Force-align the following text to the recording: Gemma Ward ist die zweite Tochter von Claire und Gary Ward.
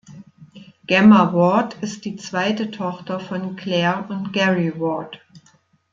Gemma 0.87 1.31
Ward 1.31 1.75
ist 1.83 2.05
die 2.05 2.15
zweite 2.15 2.71
Tochter 2.71 3.19
von 3.19 3.55
Claire 3.55 4.07
und 4.09 4.33
Gary 4.33 4.73
Ward. 4.79 5.19